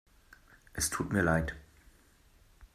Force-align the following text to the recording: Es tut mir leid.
Es 0.73 0.89
tut 0.89 1.13
mir 1.13 1.21
leid. 1.21 1.55